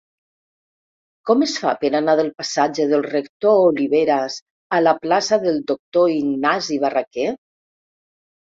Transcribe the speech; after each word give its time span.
Com 1.29 1.43
es 1.47 1.51
fa 1.63 1.73
per 1.83 1.91
anar 1.99 2.15
de 2.19 2.25
la 2.29 2.33
passatge 2.39 2.87
del 2.93 3.05
Rector 3.09 3.61
Oliveras 3.67 4.39
a 4.79 4.81
la 4.89 4.97
plaça 5.05 5.41
del 5.47 5.63
Doctor 5.75 6.11
Ignasi 6.17 6.83
Barraquer? 6.89 7.31